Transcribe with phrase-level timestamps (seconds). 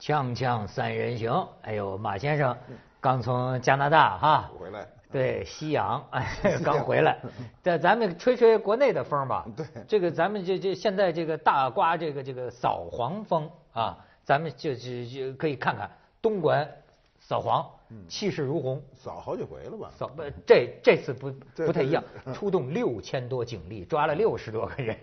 [0.00, 2.56] 锵锵三人行，哎呦，马先生
[3.00, 4.50] 刚从加拿大哈。
[4.58, 7.18] 回来，对，西洋， 哎，刚回来。
[7.62, 9.44] 这咱们吹吹国内的风吧。
[9.54, 9.66] 对。
[9.86, 15.90] 这个咱们这这现在这个大刮这个这个扫黄风啊，咱们就就就可以看看
[16.22, 16.66] 东莞
[17.18, 17.70] 扫黄，
[18.08, 18.82] 气势如虹。
[18.94, 19.90] 扫好几回了吧？
[19.98, 22.02] 扫不，这这次不不太一样，
[22.34, 24.96] 出动六千多警力，抓了六十多个人。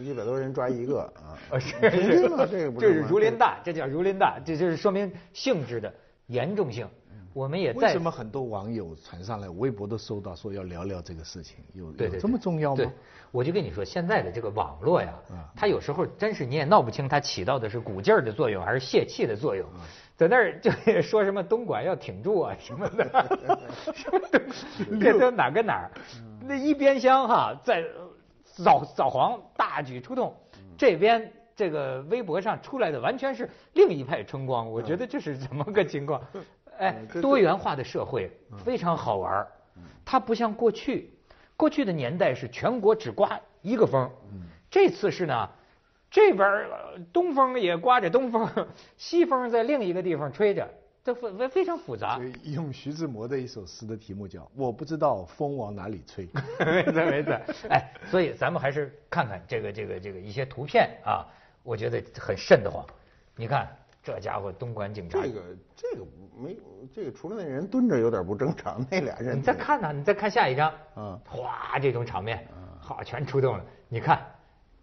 [0.00, 1.12] 一百多人抓一个
[1.80, 5.92] 这个这是如临大，这叫如临大，这就是说明性质的
[6.26, 6.88] 严重性。
[7.34, 12.92] 我们也在为什么很多网友传上来，微博都收到说要聊聊这个事情，有有这么重要对吗？，
[13.30, 19.86] 我就跟你说，现在的这个网络呀啊，它有时候真是你也闹不清它起到的是鼓劲儿的作用还是泄气的作用，啊
[20.18, 20.68] 在那儿就
[21.00, 23.04] 说什么东莞要挺住啊什么的，
[23.94, 24.42] 什么的，
[25.00, 25.88] 这都哪跟哪
[26.42, 27.84] 那一边厢哈，在
[28.44, 31.32] 扫扫黄大举出动，嗯这边。
[31.58, 36.22] 这个微博上出来的完全是另一派春光，我觉得这是怎么个情况？
[36.78, 38.30] 哎多元化的社会
[38.64, 39.48] 非常好玩儿
[40.04, 41.10] 它不像过去，
[41.56, 44.08] 过去的年代是全国只刮一个风，
[44.70, 45.50] 这次是呢，
[46.10, 46.68] 这边
[47.12, 48.48] 东风也刮着东风，
[48.96, 50.68] 西风在另一个地方吹着，
[51.04, 56.26] 这非非常复杂 用徐志摩的一首诗的题目叫“我不知道风往哪里吹
[56.64, 57.32] 没错没错，
[57.68, 61.26] 哎，所以咱们还是看看这个这个这个一些图片啊，
[61.62, 62.84] 我觉得很瘆得慌。
[63.36, 63.68] 你看
[64.02, 65.42] 这家伙东莞警察，这个
[65.76, 66.06] 这个
[66.36, 66.56] 没
[66.94, 72.46] 这个，除了那人蹲着有点不正常，那俩人你再看呢，你再看下一张，嗯哗，这种场面，
[72.80, 73.64] 好，全出动了。
[73.88, 74.26] 你看，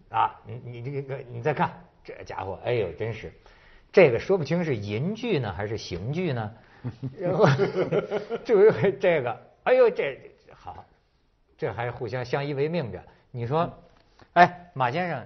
[0.09, 1.71] 啊，你你这个你再看
[2.03, 3.31] 这家伙，哎呦，真是，
[3.91, 6.53] 这个说不清是淫剧呢还是刑剧呢，
[7.19, 7.45] 然后
[8.43, 10.19] 就是这个，哎呦，这
[10.53, 10.85] 好，
[11.57, 13.03] 这还互相相依为命着。
[13.31, 13.71] 你说，
[14.33, 15.25] 哎，马先生，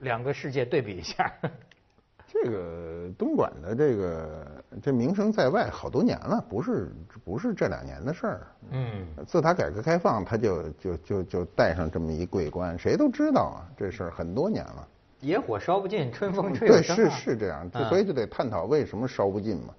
[0.00, 1.32] 两个世界对比一下，
[2.26, 6.92] 这个东莞的这个这名声在外好多年了，不是
[7.24, 8.46] 不是这两年的事儿。
[8.70, 14.88] 嗯，自打改革开放，他就就就就带上这么一桂冠，谁都知道啊，这事儿很多年了。
[15.20, 19.74] 野火烧不尽，春风吹又对，是生啊是这样，啊所以就得探讨为什么烧不尽嘛。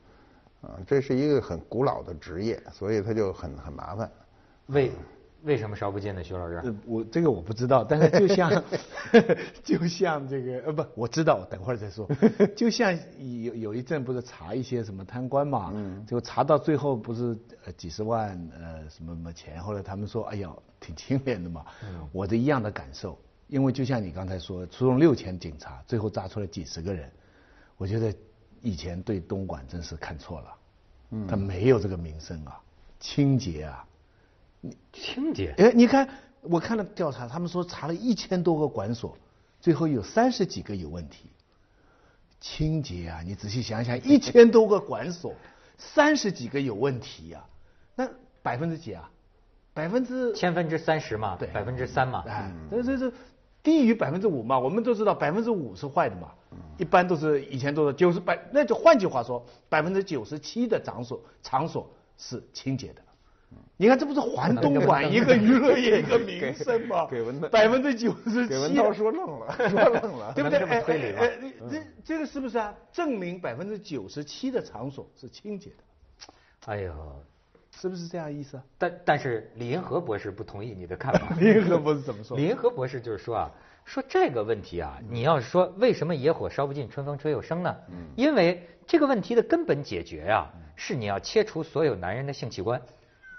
[0.62, 4.10] 啊，这是一个很古老的职业，所以他就很很麻烦。
[4.68, 4.92] 为
[5.44, 6.24] 为什么烧不尽呢？
[6.24, 6.56] 徐老师？
[6.64, 8.64] 呃，我这个我不知道，但是就像
[9.64, 12.10] 就像这个呃不，我知道，等会儿再说。
[12.56, 12.98] 就像
[13.44, 23.18] 有有一阵不是查一些什么贪官嘛，嗯就查到最后不是呃几十万呃什么什么钱，后来他们说哎呀挺清廉的嘛，嗯我的一样的感受，
[23.48, 27.10] 因为就像你刚才说，出动六千警察，最后抓出来几十个人，
[27.78, 28.14] 我觉得
[28.62, 30.56] 以前对东莞真是看错了，
[31.12, 32.60] 嗯他没有这个名声啊，
[33.00, 33.86] 清洁啊。
[34.94, 35.54] 清洁。
[35.58, 36.08] 哎，你看，
[36.42, 39.18] 我看了调查，他们说查了一千多个管所，
[39.60, 41.30] 最后有三十几个有问题。
[42.40, 45.34] 清洁啊，你仔细想想，一千多个管所，
[45.78, 47.44] 三十几个有问题呀、
[47.96, 48.08] 那
[48.44, 49.10] 百分之几啊？
[49.74, 53.12] 百分之千分之三十嘛，对百分之三嘛，哎，这这这
[53.64, 54.58] 低于百分之五嘛？
[54.58, 56.32] 我们都知道百分之五是坏的嘛，
[56.78, 63.02] 一般都是以前都是九十百，那就换句话说，百分之九十七的场所场所是清洁的。
[63.80, 67.06] 你看，这不是还东莞一个娱乐业一个名声吗？
[67.12, 70.34] 给文涛百分之九十七，给文涛说愣了， 说愣了。
[70.36, 70.60] 对不对？
[70.60, 71.32] 哎哎哎
[71.70, 72.74] 这这个是不是啊？
[72.92, 76.34] 证明百分之九十七的场所是清洁的，
[76.66, 76.92] 哎呦，
[77.80, 78.64] 是不是这样意思啊？
[78.80, 81.36] 但但是李银河博士不同意你的看法。
[81.40, 82.46] 李银河博士怎么说李？
[82.46, 83.52] 银河博士就是说啊，
[83.86, 87.76] 说这个问题啊，你要是说为什么野火烧不尽，春风吹又生呢？
[88.16, 92.82] 因为这个问题的根本解决呀、是你要切除所有男人的性器官，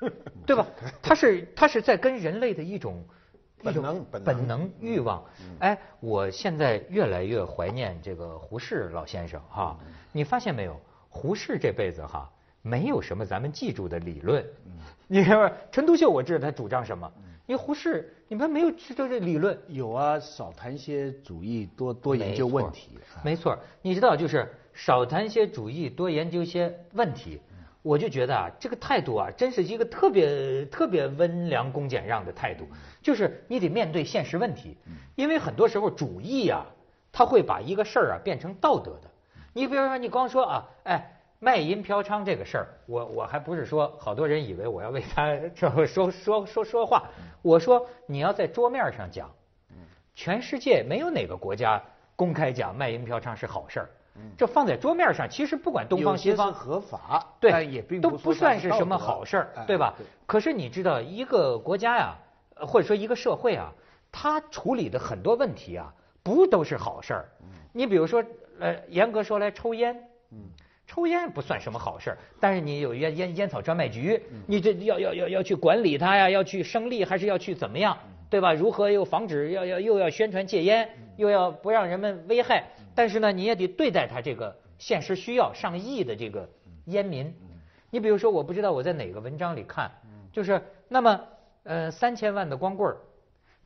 [0.47, 0.67] 对吧？
[1.03, 3.05] 他是他是在跟人类的一种
[3.63, 5.25] 本一种能本能本能欲望。
[5.61, 9.79] 哎，我现在越来越怀念这个胡适老先生哈，
[10.13, 10.81] 你发现没有？
[11.09, 12.31] 胡适这辈子哈。
[12.61, 14.45] 没有什么咱们记住的理论，
[15.07, 17.11] 你看吧，陈独秀我知道他主张什么，
[17.47, 22.99] 因为胡适你们没有知道这理论，有啊，少谈些主义，多多研究问题。
[23.15, 27.41] 啊没错，你知道，就是少谈些主义，多研究些问题。
[27.89, 32.69] 我就觉得啊，这个态度啊，真是一个特别特别温良恭俭让的态度。
[33.01, 34.77] 就是你得面对现实问题，
[35.17, 36.67] 因为很多时候主义啊，
[37.11, 39.11] 他会把一个事儿啊变成道德的。
[39.55, 41.15] 你比如说，你光说啊，哎。
[41.41, 47.05] 卖淫嫖娼这个事儿，我我还不是说，好多人以为我要为他 这说说说说话。
[47.43, 49.31] 我说你要在桌面上讲，
[50.17, 51.81] 全世界没有哪个国家
[52.17, 53.89] 公开讲卖淫嫖娼是好事儿。
[54.37, 59.95] 这放在桌面上，其实不管东方西方合法，对，也并都不不算是什么好事儿，哎对吧？
[60.27, 62.15] 可是你知道，一个国家呀，
[62.55, 63.73] 呃或者说一个社会啊，
[64.13, 65.93] 它处理的很多问题啊，
[66.23, 67.29] 不都是好事儿。
[67.73, 68.25] 你比如说，
[68.61, 69.95] 呃，严格说来，抽烟
[70.33, 70.39] 嗯，
[70.87, 78.53] 抽烟不算什么好事儿，但是你有烟烟烟草专卖局，嗯你这要要要要去管理它呀，要去生利还是要去怎么样，嗯对吧？
[78.53, 80.87] 如何又防止要要又要宣传戒烟，
[81.17, 82.63] 又要不让人们危害，
[82.99, 86.49] 但是呢，你也得对待他这个现实需要上亿的这个
[86.87, 87.33] 烟民。
[87.91, 89.89] 你比如说，我不知道我在哪个文章里看，
[90.33, 91.21] 就是那么
[91.63, 92.99] 呃三千万的光棍儿。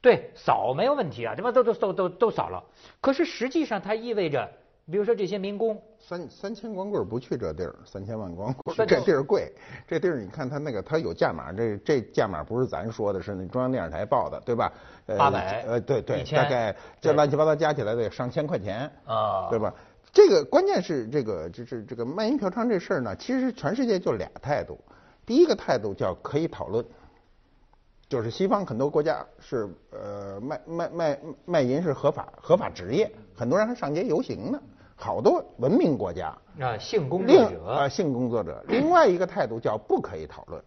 [0.03, 1.51] 对，扫没有问题啊，对吧？
[1.51, 2.63] 都都都都都扫了。
[3.01, 4.53] 可是实际上它意味着，
[4.91, 9.53] 比如说这些民工，三三千光棍不去这地儿，三千万光棍这地儿贵，
[9.87, 14.73] 这地儿你看他那个他有价码，这这价码不是咱说的，是那中央电视台报的，对吧？
[15.07, 19.73] 呃800呃，对对，大概这乱七八糟加起来得上千块钱啊对吧？
[20.13, 24.79] 这个关键是这个就是这个卖淫嫖娼这事儿呢，其实全世界就俩态度，
[25.25, 26.85] 第一个态度叫可以讨论。
[28.09, 33.11] 就是西方很多国家是呃卖卖卖卖淫是合法合法职业，
[33.43, 34.61] 很多人还上街游行呢，
[34.95, 36.33] 好多文明国家。
[36.61, 38.65] 啊，性工作者啊，性工作者。
[38.69, 40.63] 另外一个态度叫不可以讨论。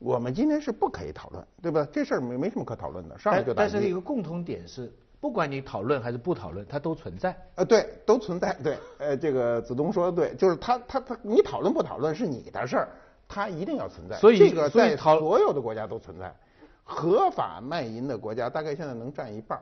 [0.00, 1.86] 我们今天是不可以讨论，对吧？
[1.92, 7.36] 这事儿没没什么可讨论的，上来就打击但是一个共同点是，不管你讨论还是不讨论，它都存在。
[7.54, 8.52] 呃，对，都存在。
[8.64, 12.88] 对，呃，这个子东说的对，就是他他他，你讨论不讨论是你的事儿，
[13.28, 14.16] 他一定要存在。
[14.16, 16.34] 所以这个在所有的国家都存在，
[16.82, 19.56] 合法卖淫的国家大概现在能占一半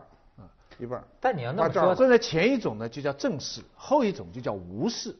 [0.80, 1.02] 一半。
[1.20, 5.14] 但你要那么说所以呢，前一种呢就叫正视，后一种就叫无视。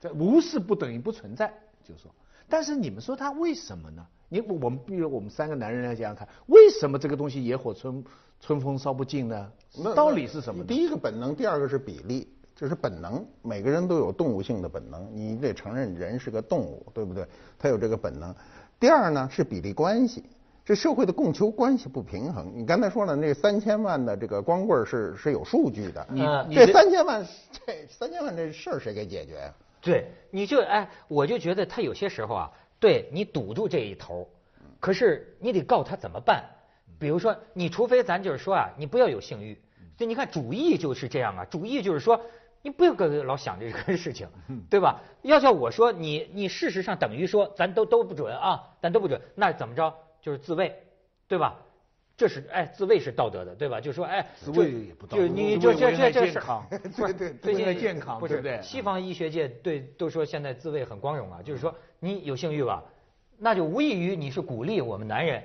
[0.00, 2.10] 这无视不等于不存在，就是说，
[2.48, 4.06] 但是你们说它为什么呢？
[4.28, 8.04] 你我们比如我们三个男人来想想看，为什么这个东西野火春
[8.40, 9.94] 春风烧不尽呢那？
[9.94, 10.66] 道理是什么呢？
[10.66, 13.24] 第一个本能，第二个是比例，就是本能。
[13.42, 17.26] 每个人都有动物性的本能，你得承认人是个动物，对不对？
[17.58, 18.34] 他有这个本能。
[18.80, 20.24] 第二呢是比例关系，
[20.64, 22.50] 这社会的供求关系不平衡。
[22.54, 26.22] 你刚才说了，那三千万的这个光棍是是有数据的，你
[26.54, 32.50] 这这三千万这三千万这事儿谁给解决呀、对，你就哎，我就觉得他有些时候啊，
[32.80, 34.26] 对你堵住这一头，
[34.80, 36.42] 可是你得告他怎么办？
[36.98, 39.58] 比如说，你除非咱就是说啊，你不要有性欲，
[39.98, 42.20] 就你看主义就是这样啊，主义就是说。
[42.66, 44.26] 你不要跟老想这个事情，
[44.70, 44.98] 对吧？
[45.20, 49.92] 要叫我说你，你事实上等于说咱都都不准啊，咱都不准，那怎么着？
[50.24, 50.74] 就是自卫，
[51.28, 51.60] 对吧？
[52.16, 53.78] 这是哎，自卫是道德的，对吧？
[53.78, 56.66] 就说哎，自就卫也不道德就你就这这这事儿健康
[56.96, 62.82] 不是对对最近危害健康不是对不对西方医学界对都说现在自卫很光荣啊，就是说你有性欲吧，
[63.36, 65.42] 那就无异于你是鼓励我们男人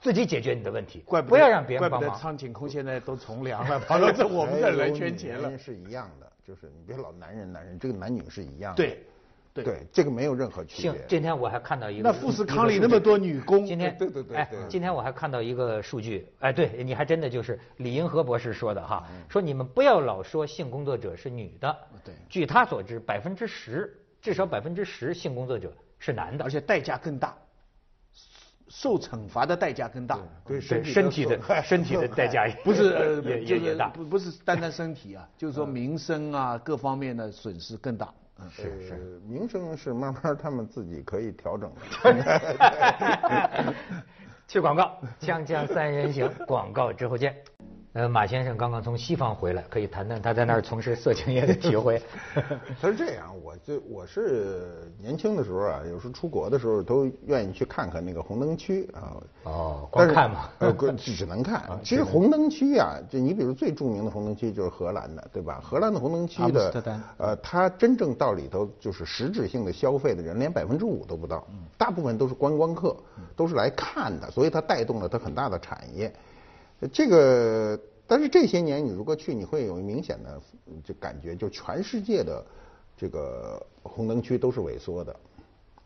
[0.00, 2.22] 自己解决你的问题，怪不不要让别怪不得人帮忙。
[2.22, 5.58] 苍井空现在都从良了，跑到这我们这儿来圈钱了。
[5.58, 8.76] 是一样的，就是你别老男人男人，这个男女是一样的。
[8.76, 9.04] 对，
[9.54, 9.64] 对。
[9.64, 19.22] 对，这个没有任何区性别。，今天我还看到一个那富士康里那么多女工，今天对对对哎，今天我还看到一个数据，哎，对你还真的就是李银河博士说的哈，嗯。
[19.28, 22.12] 说你们不要老说性工作者是女的，对。
[22.28, 26.44] 据他所知，百分之十至少百分之十性工作者是男的。
[26.44, 27.36] 而，且代价更大，
[28.68, 30.18] 受惩罚的代价更大。
[30.44, 31.62] 对对身体的损害。
[31.62, 38.12] 身体的代价 也不是呃，也也也大，不不是单单身体啊，就是说名声啊各方面的损失更大。
[38.50, 43.74] 是是，名声是慢慢他们自己可以调整的。
[44.46, 47.34] 去广告，锵锵三人行，广告之后见。
[47.94, 52.02] 呃，马先生刚刚从西方回来，可以谈谈他在那儿从事色情业的体会。
[52.82, 59.14] 他是这样，我就我是年轻的时候啊，有时候出国的时候都愿意去看看那个红灯区啊。
[59.44, 60.48] 哦光看嘛
[60.98, 61.62] 只只能看。
[61.84, 65.60] 其实红灯区啊，就你比如最著名的红灯区就是荷兰的，对吧？
[65.62, 71.46] 荷兰的红灯区的呃，它真正到里头就是实质性的消费的人连百分之五都不到，
[71.78, 72.96] 大部分都是观光客，
[73.36, 76.06] 都是来看的，所以它带动了它很大的产业。
[76.08, 76.14] 呃
[76.92, 80.40] 这个，但是这些年你如果去，你会有明显的
[80.84, 82.44] 这感觉，就全世界的
[82.96, 85.14] 这个红灯区都是萎缩的，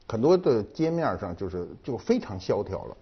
[0.07, 2.97] 很多的街面上就是就非常萧条了。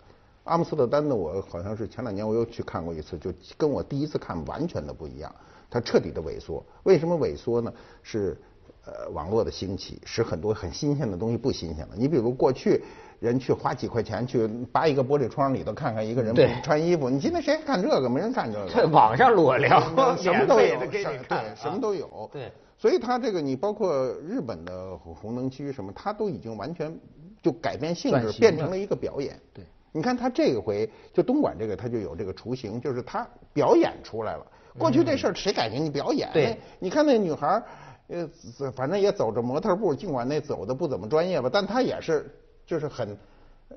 [0.44, 5.34] 阿姆斯特丹的我好像是前两年我又去看过一次，就跟我第一次看完全的不一样，
[5.68, 6.64] 它彻底的萎缩。
[6.84, 7.72] 为什么萎缩呢？
[8.02, 8.36] 是
[8.84, 11.94] 呃网络的兴起，使很多很新鲜的东西不新鲜了。
[11.96, 12.84] 你比如过去
[13.18, 18.08] 人去花几块钱去扒一个玻璃窗里头看看一个人对穿衣服，你今天谁看这个？
[18.08, 18.68] 没人看这个。
[18.68, 19.80] 在网上裸聊，
[20.16, 22.28] 什么都有，给你看，对，什么都有。
[22.32, 26.94] 对，所以他这个你包括日本的红红灯区什么，他都已经完全
[27.42, 29.38] 就改变性质，变成了一个表演。
[29.54, 34.46] 对，你看他这个回就东莞这个，他就有这个雏形，就是他表演出来了。
[34.78, 36.28] 过去这事儿谁敢给你表演？
[36.34, 37.62] 对，你看那女孩儿，
[38.08, 42.30] 呃，反正也走着模特步，尽管那走的不怎么专业吧，但她也是
[42.66, 43.16] 就是很。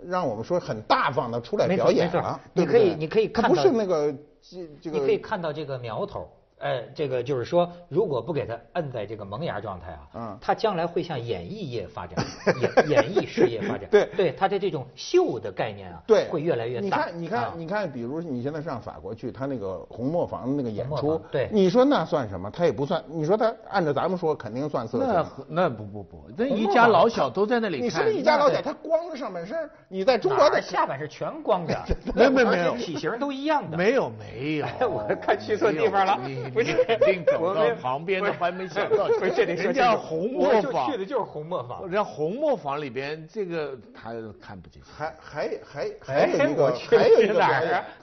[0.08, 6.29] 让我们说很大方的出来表演了，你可以你可以看到是那个这这个你可以看到这个苗头。
[6.60, 12.24] 呃，这个就是说，如果不给他摁在这个萌芽状态啊，嗯他将来会向演艺业发展，
[12.88, 13.88] 演演艺事业发展。
[13.89, 16.86] 对对，他的这种秀的概念啊，对，会越来越大。
[16.86, 22.50] 你看，你看，啊你看，比如你现在上法国去，他那个红磨坊那个演出对你说那算什么？
[22.51, 23.04] 他也不算。
[23.08, 25.46] 你说他按照咱们说，肯定算色那情。
[25.48, 27.86] 那不不不，那一家老小都在那里看。
[27.86, 28.62] 你是不是一家老小？
[28.62, 31.78] 他光着上半身，你在中国的下半身全光着，
[32.13, 33.78] 没有没有没有体型都一样的。
[33.78, 36.20] 没有没有，我看去错地方了
[36.53, 41.91] 不是你肯定走到旁边的不是还没想到，不是这得说人家红我就磨坊去的就是红磨坊人。
[41.91, 44.88] 家红磨坊里边这个他看不进去。
[44.91, 47.44] 还还还还哎有一个还有一个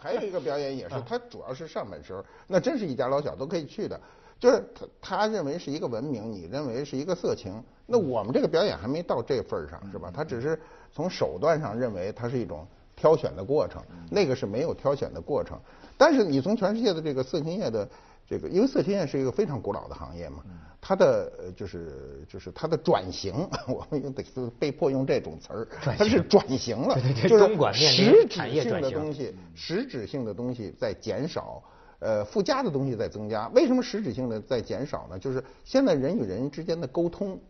[0.00, 4.00] 还有一个表演也是， 他主要是上半身儿，那真是一家老小都可以去的。
[4.38, 7.54] 就是他他认为是一个文明，你认为是一个色情，
[7.86, 10.12] 那我们这个表演还没到这份儿上，是吧？
[10.14, 10.60] 他只是
[10.92, 15.58] 从手段上认为它是一种挑选的过程，那个是没有挑选的过程。
[15.96, 17.88] 但是你从全世界的这个色情业的
[18.28, 20.42] 这个，因为色情业是一个非常古老的行业嘛，
[20.80, 23.34] 它的呃就是就是它的转型，
[23.68, 24.24] 我们用得
[24.58, 31.62] 被迫用这种词儿，它是转型了，就是实质性的东西，实质性的东西在减少。
[31.98, 35.18] 呃，附加的东西在增加，为什么实质性的在减少呢？
[35.18, 37.40] 就是现在人与人之间的沟通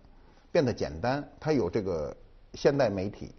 [0.52, 2.16] 变得简单，它有这个
[2.54, 3.34] 现代媒体，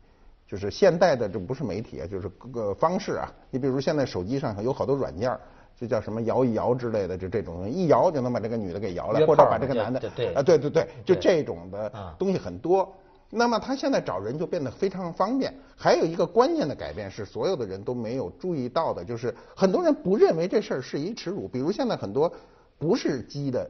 [0.45, 3.31] 就是现代的这不是媒体啊，就是各个方式啊。
[3.49, 5.39] 你比如现在手机上有好多软件儿，
[5.79, 12.91] 这叫什么摇一摇之类的，就这种一摇就能把这个女的给摇来，或者把这个男的对对啊，对对对，就这种的啊东西很多。
[13.29, 15.53] 那么他现在找人就变得非常方便。
[15.75, 21.47] 还有一个关键的改变是，所有的人都没有注意到的，就是很多人不认为这事儿是一耻辱。
[21.47, 22.31] 比如现在很多
[22.79, 23.69] 不是鸡的，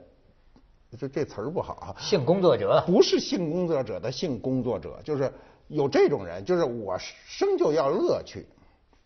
[0.98, 5.34] 这这词儿不好啊，性工作者，不是性工作者的性工作者，就是
[5.68, 8.48] 有这种人，就是我生就要乐趣，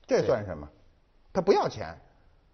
[0.05, 0.67] 这算什么？
[1.31, 1.97] 他不要钱，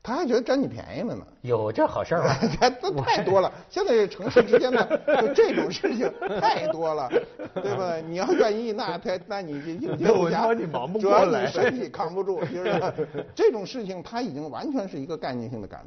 [0.07, 1.27] 他还觉得占你便宜了呢。
[1.41, 2.33] 有这好事儿吗？
[2.61, 6.09] 这这太多了，现在这城市之间的就这种事情
[6.39, 7.09] 太多了，
[7.55, 7.97] 对吧？
[7.97, 12.81] 你要愿意，那他那你就应接不我暇说你忙不主要过来你身体扛不住，就是
[13.35, 15.83] 这种事情，它已经完全是一个概念性的改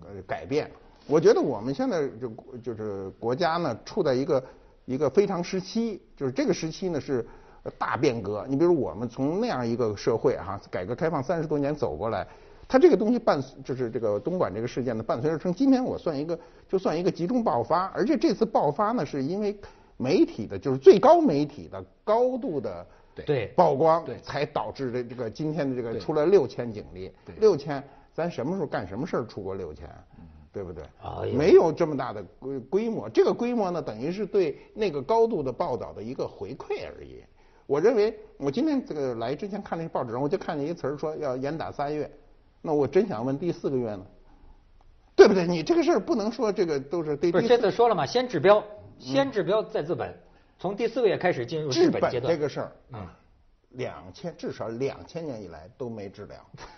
[0.00, 0.70] 呃改变。
[1.06, 2.32] 我觉得我们现在就
[2.62, 4.42] 就是国家呢，处在一个
[4.86, 7.26] 一个非常时期，就是这个时期呢是
[7.76, 8.46] 大变革。
[8.48, 12.26] 你比如我们从那样一个社会哈、改革开放三十多年走过来，
[12.68, 15.52] 它这个东西伴就是这个东莞这个事件呢，伴随而成。
[15.52, 19.58] 今天我算一个，就算一个集中爆发，而且这次爆发呢，是因为
[19.96, 22.86] 媒体的，就是最高媒体的高度的
[23.26, 27.82] 对曝光，对才导致这这个今天的这个出了六千警力对，六千，
[28.12, 29.88] 咱什么时候干什么事儿出过六千？
[30.50, 30.82] 对不对？
[31.34, 37.22] 没有这么大的规规模，这个规模呢，等于是对那个高度的报道的一个回馈而已。
[37.66, 42.10] 我认为，我今天这个来之前看那报纸上，我就看见一个词儿说要严打三月，
[42.60, 44.04] 那我真想问第四个月呢，
[45.14, 45.46] 对不对？
[45.46, 48.62] 你这个事儿不能说这个都是对不是这次说了嘛，先治标，
[48.98, 50.14] 先治标再治本，
[50.58, 52.32] 从第四个月开始进入治本阶段。
[52.32, 53.06] 这个事儿，嗯，
[53.70, 56.36] 两千至少两千年以来都没治疗，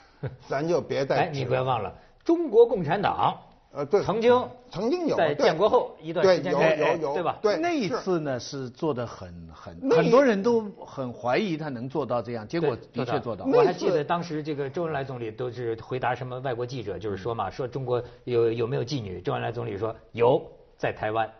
[0.49, 1.95] 咱就别再哎，你不要忘了，
[2.25, 3.39] 中国共产党
[3.73, 7.39] 呃，对，曾经曾经有在建国后一段时间有有有对吧？
[7.41, 13.45] 对那一次呢是做的很很，很多人都很怀疑他能做到这样，结果的确做到。
[13.45, 19.21] 我还记得当时这个周恩来总理都是回答什么外国记者，就是说嘛，说中国有有没有妓女？
[19.21, 20.43] 周恩来总理说有，
[20.77, 21.31] 在台湾。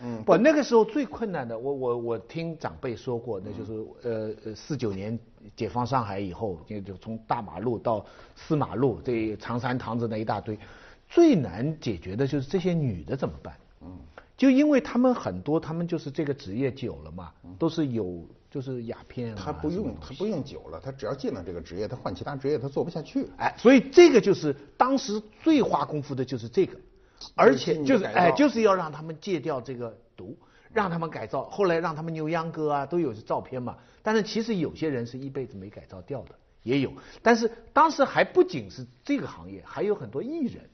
[0.00, 0.22] 嗯。
[0.24, 5.18] 不，那个时候最困难的，我我我听长辈说过，那就是呃呃四九年
[5.56, 8.06] 解放上海以后，就就从大马路到
[8.36, 10.56] 四马路，这长山堂子那一大堆，
[11.12, 13.54] 最难解决的就是这些女的怎么办？
[13.82, 13.86] 嗯，
[14.34, 23.28] 就因为他们很多，他们就是这个职业久了嘛，都是有就是鸦片啊，他不用他不用久了，他只要进了这个职业，他换其他职业他做不下去。
[23.36, 26.78] 哎，所以这个就是当时最花功夫的就是这个，
[27.34, 30.34] 而且就是哎，就是要让他们戒掉这个毒，
[30.72, 31.44] 让他们改造。
[31.50, 33.76] 后来让他们牛秧歌啊，都有照片嘛。
[34.02, 36.90] 但是其实有些人是一辈子没改造掉的，也有。
[37.20, 40.68] 但是当时还不仅是这个行业，还有很多艺人，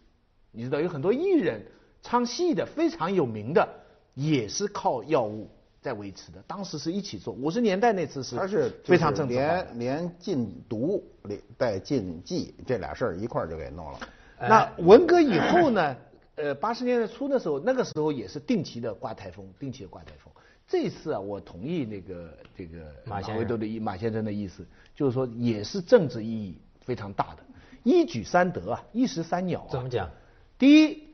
[0.58, 1.64] 你知道有很多艺人
[2.02, 3.68] 唱戏的非常有名的，
[4.14, 5.48] 也是靠药物
[5.80, 6.42] 在维持的。
[6.48, 9.36] 当时是一起做，五十年代那次是他是非常正常。
[9.36, 14.00] 连连禁毒连带禁忌这俩事儿一块儿就给弄了。
[14.40, 15.96] 那文革以后呢？
[16.34, 20.32] 呃，八十年代初的时候，那个时候也是定期的刮台风，定期的刮台风。
[20.66, 27.42] 这次啊，我同意那个这个马先生维多的意马先生的意思，就是说也是政治意义非常大的，
[27.84, 29.70] 一举三得啊，一石三鸟啊。
[29.70, 30.10] 怎么讲？
[30.58, 31.08] 第一，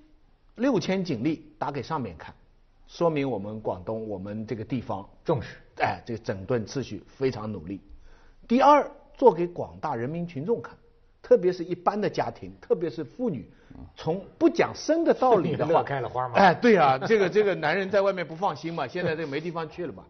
[0.56, 2.34] 六千警力打给上面看，
[2.88, 5.58] 说明我们广东我们这个地方重视。
[5.76, 7.80] 哎，这个整顿秩序非常努力。
[8.48, 10.74] 第二，做给广大人民群众看，
[11.20, 13.50] 特别是一般的家庭，特别是妇女，
[13.96, 20.04] 从不讲生的道理的话， 开了花嘛哎，对啊，这个这个男人在外面不放心嘛，现在这个没地方去了嘛。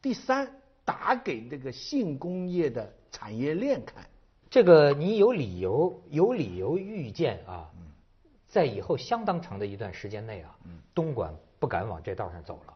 [0.00, 0.48] 第三，
[0.84, 4.06] 打给这个性工业的产业链看。
[4.48, 7.68] 这个你有理由有理由预见啊，
[8.56, 10.48] 在以后相当长的一段时间内啊，
[10.94, 12.72] 东莞不敢往这道上走了。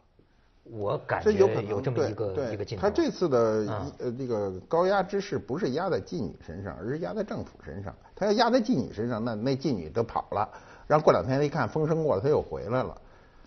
[0.64, 2.82] 我感觉有这么一个一个劲头。
[2.82, 7.94] 他这次的嗯呃这个高压之势不是压在妓女身上，而是压在政府身上。
[8.14, 10.46] 他要压在妓女身上，那那妓女都跑了，
[10.86, 12.94] 然后过两天一看风声过了，他又回来了。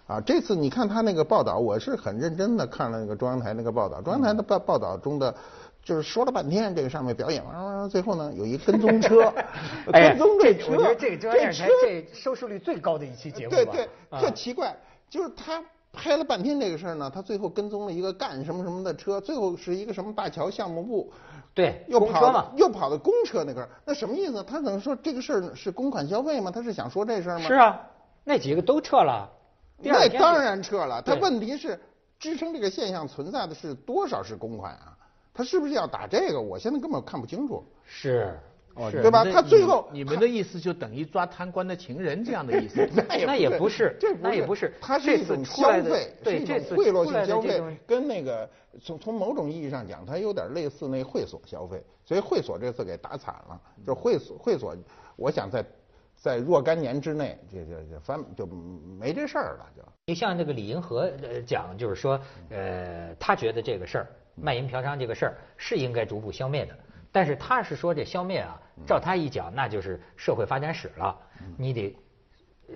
[0.08, 5.36] 啊，这次你看他那个报道，我是很认真的看了那个中央台那个报道，中央台的报报道中的。
[5.84, 9.34] 就是说了半天，这个上面表演完，最后呢有一跟踪车，
[9.92, 14.76] 跟踪这车，我觉得这个中央电视台车这收视率最高的一期节目对对，啊特奇怪，
[15.10, 21.12] 就是他拍了半天这个事儿呢，他最后跟踪了一个干什么什么的车，最后是一个什么大桥项目部，
[21.54, 24.42] 对又跑公车嘛又跑到公车那块儿，那什么意思？
[24.44, 26.50] 他等于说这个事儿是公款消费吗？
[26.50, 27.46] 他是想说这事儿吗？
[27.46, 27.82] 是啊，
[28.24, 29.30] 那几个都撤了。
[29.78, 31.02] 那当然撤了。
[31.02, 31.78] 他问题是
[32.18, 34.93] 支撑这个现象存在的是多少是公款啊？
[35.34, 36.40] 他是不是要打这个？
[36.40, 37.64] 我现在根本看不清楚。
[37.86, 38.40] 是
[38.76, 42.90] 哦是对吧他最后你们的意思就等于抓贪官的情人这样的意思。
[43.08, 48.50] 那也不是这那也不是他是一种消费，对这次种贿赂性消费跟那个
[48.82, 54.76] 从从某种意义上讲，它有点类似那会所消费，所以会所这次给打惨了，就会所会所，
[55.16, 55.64] 我想在
[56.16, 58.48] 在若干年之内，这这这翻就
[59.00, 59.84] 没这事儿了，就。
[60.08, 66.78] 你像那个李银河呃讲，就是说，呃，他觉得这个事儿卖淫嫖娼这个事儿是应该逐步消灭的，
[67.12, 71.16] 但是他是说这消灭啊，照他一讲，那就是社会发展史了，
[71.58, 71.96] 你得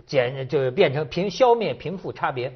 [0.06, 2.54] 减就是变成贫消灭贫富差别，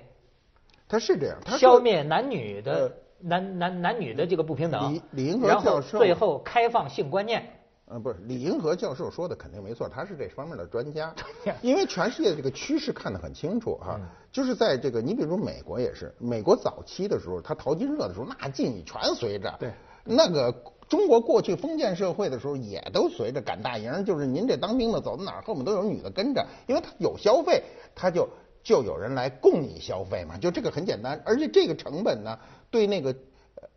[0.88, 2.92] 他是这样，他消灭男女的呃
[3.22, 7.61] 男男男女的这个不平等李，李银河然后教授最后开放性观念。
[7.92, 11.14] 呃，不是李银河教授说的肯定没错，他是这方面的专家，
[11.62, 14.08] 因为全世界这个趋势看得很清楚哈、嗯。
[14.32, 19.74] 就是在这个你比如美国也是，美国早期的时候，他淘金热的时候，那妓女全随着，对，
[20.06, 20.50] 那个
[20.88, 27.62] 中国过去封建社会的时候，也都随着赶大营，就是您这当兵的走到哪儿，后面都有女的跟着，因为他有消费，
[27.94, 28.26] 他就
[28.64, 33.14] 就有人来供你消费嘛，就这个很简单，而且这个成本呢，对那个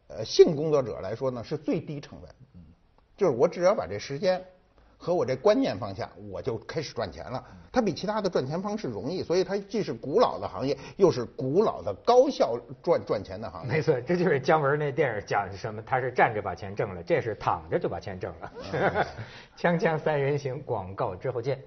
[0.06, 2.30] 呃性工作者来说呢是最低成本。
[3.16, 4.42] 就是我只要把这时间
[4.96, 7.44] 和我这观念放下，我就开始赚钱了。
[7.70, 13.72] 它比其他的赚钱方式容易，所以它既是古老的行业，又是古老的高效赚赚钱的行业。
[13.72, 18.52] 没错，这就是姜文那电影讲什么，他是站着把钱挣了，这是躺着就把钱挣了。
[19.58, 21.60] 锵锵三人行，广告之后见。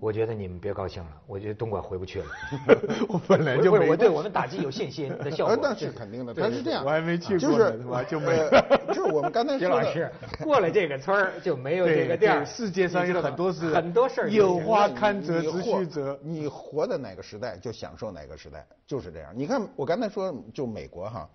[0.00, 2.26] 我觉得你们别高兴了，我觉得东莞回不去了。
[3.06, 5.54] 我本来就没不是我对我们打击有信心的效果。
[5.54, 6.82] 呃，那是肯定的，但是这样。
[6.84, 10.10] 我还没去过就是呢是吧就没呃就是我们刚才 说老师
[10.42, 12.44] 过了这个村儿就没有这个店儿。
[12.46, 16.18] 世界上有很多事，很多事儿有花堪折直须折。
[16.22, 19.30] 你活在哪个时代就享受哪个时代，就是这样。
[19.36, 21.28] 你看我刚才说，就美国哈，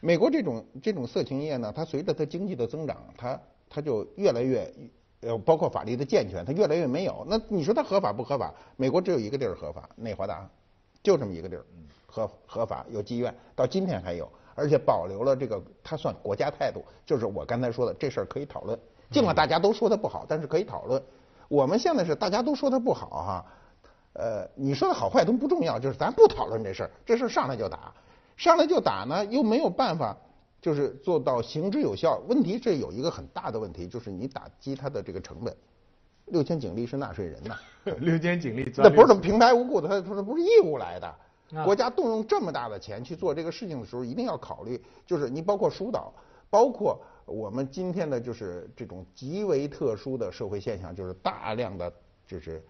[0.00, 4.72] 美国这种这种色情业呢，它随着它经济的增长，它它就越来越。
[5.20, 7.24] 呃，包括法律的健全，它越来越没有。
[7.28, 8.52] 那你说它合法不合法？
[8.76, 10.48] 美国只有一个地儿合法，内华达，
[11.02, 11.64] 就这么一个地儿，
[12.06, 18.78] 合合法有妓院，到今天还有，而且保留了这个，它算国家态度，就是我刚才说的，这事儿可以讨论，
[19.10, 21.02] 尽管大家都说它不好，但是可以讨论。
[21.48, 23.46] 我们现在是大家都说它不好哈，
[24.14, 27.92] 呃，你说的好坏都不重要，就是咱不讨论这事儿，这事儿上来就打，
[28.36, 30.16] 上来就打呢，又没有办法，
[30.66, 32.20] 就是做到行之有效。
[32.26, 35.56] 问题这有一个很大的问题，就是你打击它的这个成本。
[36.24, 37.56] 六千警力是纳税人呐，
[38.00, 41.06] 六千警力那不是六平白无故的，他他不是义务来的。
[41.06, 46.12] 啊国家动用这么大的钱去做这个事情的时候，一定要考虑，就是你包括疏导，
[46.50, 51.92] 包括我们今天的就是这种极为特殊的社会现象，就是大量的
[52.26, 52.60] 就是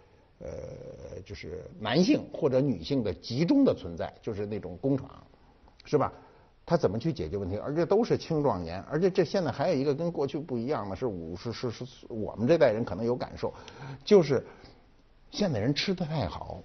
[0.40, 0.48] 呃
[1.24, 5.26] 就是男性或者女性的集中的存在，就是那种工厂，
[5.86, 6.12] 是吧？
[6.66, 7.56] 他怎么去解决问题？
[7.56, 13.54] 而且都是青壮年，而且这现在还有一个跟过去不一样的是五十是是是我们这代人可能有感受，
[14.04, 14.44] 就是
[15.30, 16.60] 现在人吃的太好。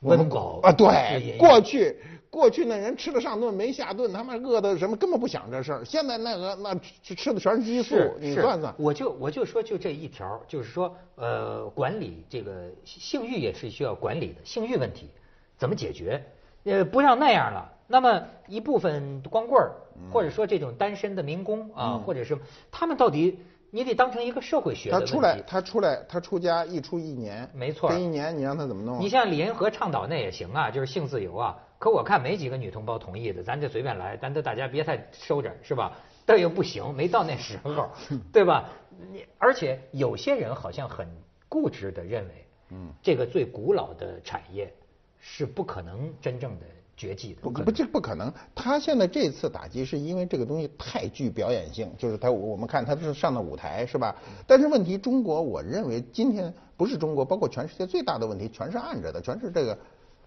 [0.00, 1.96] 我饱啊，对，过去
[2.28, 5.84] 过去那人吃了上顿没下顿，他妈饿的什么根本不想这事儿。
[5.84, 8.74] 现在那个那吃吃的全是激素你算算。
[8.76, 15.08] 我就我就说就这一条，就是说呃，管理这个性欲也是需要管理的，性欲问题
[15.56, 16.20] 怎么解决？
[16.64, 17.70] 呃，不让那样了。
[17.92, 22.38] 那么一部分光棍儿，嗯或者说这种单身的民工啊，或者是
[22.70, 23.38] 他们到底
[23.70, 24.98] 你得当成一个社会学的。
[24.98, 28.98] 他出来，他出来，他出家一出一年，没错这一年你让他怎么弄啊？
[28.98, 31.58] 你像李银河倡导那也行啊，就是性自由啊。
[31.78, 35.92] 可我看没几个女同胞同意的，咱就随便来，咱都大家别太收着，是吧？
[36.24, 37.90] 但又不行，没到那时候，
[38.32, 38.70] 对吧？
[39.12, 41.06] 你而且有些人好像很
[41.46, 44.72] 固执的认为，嗯，这个最古老的产业
[45.18, 46.66] 是不可能真正的
[47.02, 47.40] 绝技的。
[47.42, 48.32] 不不，这不可能。
[48.54, 54.14] 他现在这次打击是因为这个东西太具表演性，就是他我们看他是上的舞台是吧？
[54.46, 59.76] 但是问题，中国我认为今天不是中国，包括全世界最大的问题全是按着的，全是这个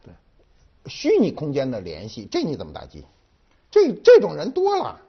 [0.04, 0.14] 对
[0.88, 3.06] 虚拟空间的联系，这你怎么打击？
[3.72, 5.00] 这这种人多了。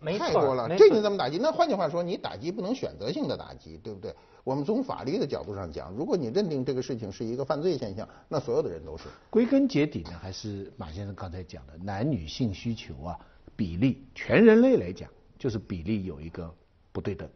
[0.00, 1.38] 没太多了，这你怎么打击？
[1.38, 4.14] 那换句话说，你打击不能选择性的打击，对不对？
[4.42, 9.04] 我们从法律的角度上讲，如果你认定这个事情是一个犯罪现象，那所有的人都是。
[9.30, 13.18] 归根结底呢，还是马先生刚才讲的，男女性需求啊
[13.56, 16.52] 比例，全人类来讲就是比例有一个
[16.92, 17.28] 不对等，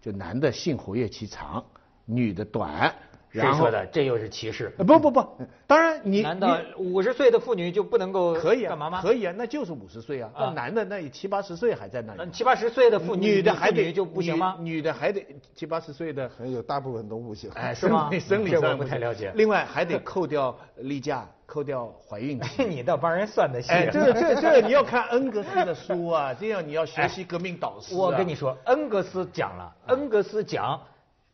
[0.00, 1.64] 就男的性活跃期长，
[2.04, 2.92] 女的短。
[3.32, 3.84] 谁说的？
[3.86, 4.70] 这又是歧视？
[4.78, 5.26] 不不不，
[5.66, 9.02] 当然你难道五十岁的妇女就不能够可以干嘛吗？
[9.02, 10.30] 可以啊，那就是五十岁啊。
[10.36, 12.30] 那男的那七八十岁还在那里。
[12.30, 14.56] 七八十岁的妇女，女的还得就不行吗？
[14.60, 17.50] 女的还得七八十岁的，还有大部分都不行。
[17.54, 18.10] 哎，是吗？
[18.18, 19.32] 生理上不太了解。
[19.34, 22.64] 另外还得扣掉例假，扣掉怀孕期。
[22.68, 23.70] 你倒帮人算的细。
[23.70, 27.94] 哎，这这这你要看恩格斯的书啊，这样你要学习革命导师。
[27.94, 30.80] 我跟你说，恩格斯讲了，恩格斯讲。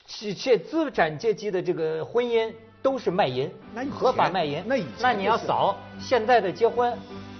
[0.06, 3.50] 这这资产阶级的这个婚姻都是卖淫，
[3.90, 4.62] 合法卖淫。
[4.66, 6.96] 那那你要扫现在的结婚，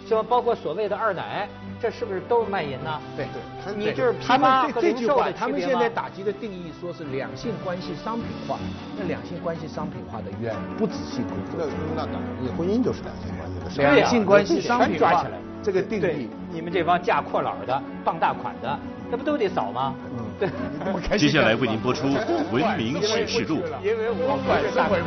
[0.09, 0.23] 就？
[0.23, 1.47] 包括所谓的二奶，
[1.81, 3.01] 这是不是都是卖淫呢？
[3.17, 3.27] 对
[3.67, 8.59] 对，你就是他们这这句话，他们现在打击的定义说是两性关系商品化。
[8.99, 11.59] 那两性关系商品化的远不止性工作。
[11.59, 13.95] 那那当然，你婚姻就是两性关系的。
[13.95, 15.25] 两性关系商品化
[15.65, 18.79] 这个定义，你们这帮嫁阔佬的、傍大款的。
[19.11, 19.95] 那不都得扫吗？
[20.19, 20.49] 嗯， 对。
[21.17, 22.07] 接下来为您播出
[22.53, 23.57] 《文明启示录》。
[23.83, 25.01] 因为我管是大款。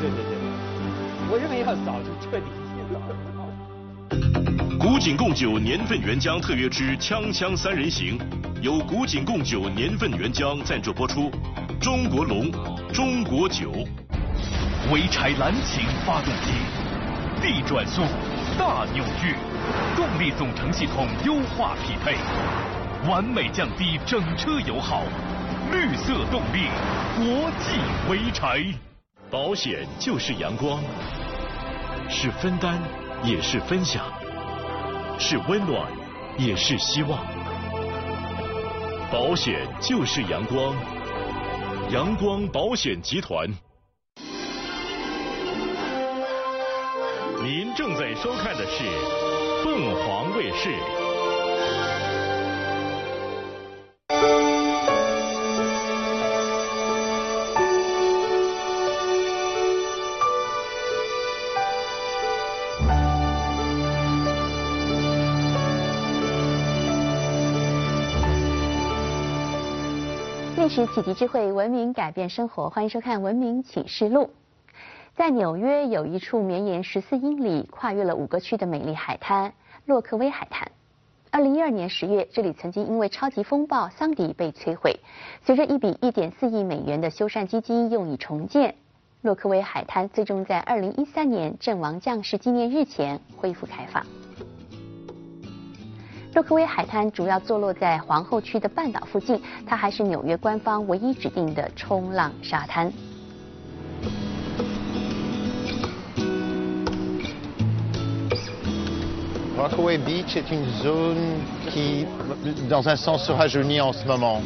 [0.00, 0.32] 对对对，
[1.30, 2.46] 我认为要扫就彻底
[2.90, 2.96] 扫。
[4.78, 8.18] 古井贡酒年份原浆特约之锵锵三人行，
[8.62, 11.30] 由古井贡酒年份原浆赞助播出。
[11.80, 12.50] 中国龙，
[12.92, 13.72] 中国酒。
[14.88, 16.52] 潍柴蓝擎发动机，
[17.46, 18.02] 力转速，
[18.58, 19.36] 大扭矩。
[19.96, 22.16] 动力总成系统优化匹配，
[23.08, 25.02] 完美降低整车油耗，
[25.70, 26.68] 绿色动力，
[27.16, 28.64] 国际潍柴。
[29.30, 30.80] 保险就是阳光，
[32.08, 32.78] 是分担，
[33.22, 34.04] 也是分享，
[35.18, 35.90] 是温暖，
[36.36, 37.18] 也是希望。
[39.12, 40.74] 保险就是阳光，
[41.90, 43.48] 阳光保险集团。
[47.50, 48.84] 您正在收看的是。
[49.64, 50.68] 凤凰卫视。
[70.58, 72.68] 历史启迪智慧，文明改变生活。
[72.68, 74.24] 欢迎收看《文明启示录》。
[75.18, 79.52] 在纽约有一处绵延十四英里、跨越了五个区的美丽海滩——
[79.84, 80.70] 洛克威海滩。
[81.32, 85.00] 二零一二年十月，这里曾经因为超级风暴桑迪被摧毁。
[85.44, 88.76] 随着一笔一点四亿美元的修缮基金用以重建，
[89.22, 94.06] 洛克威海滩最终在二零一三年阵亡将士纪念日前恢复开放。
[96.32, 102.92] 洛克威海滩主要坐落在皇后区的半岛附近，它还是纽约官方唯一指定的冲浪沙滩。
[109.58, 111.40] Rockaway Beach est une zone
[111.72, 112.06] qui,
[112.68, 114.40] dans un sens, se rajeunit en ce moment.